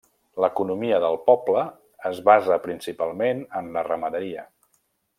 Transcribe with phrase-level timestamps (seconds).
[0.43, 1.65] L'economia del poble
[2.11, 4.49] es basa principalment en la ramaderia.